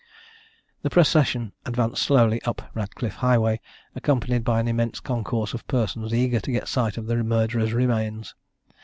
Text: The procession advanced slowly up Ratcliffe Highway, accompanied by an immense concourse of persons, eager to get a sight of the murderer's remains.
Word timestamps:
The 0.81 0.89
procession 0.89 1.53
advanced 1.63 2.01
slowly 2.01 2.41
up 2.41 2.71
Ratcliffe 2.73 3.17
Highway, 3.17 3.61
accompanied 3.93 4.43
by 4.43 4.59
an 4.59 4.67
immense 4.67 4.99
concourse 4.99 5.53
of 5.53 5.67
persons, 5.67 6.11
eager 6.11 6.39
to 6.39 6.51
get 6.51 6.63
a 6.63 6.65
sight 6.65 6.97
of 6.97 7.05
the 7.05 7.23
murderer's 7.23 7.71
remains. 7.71 8.33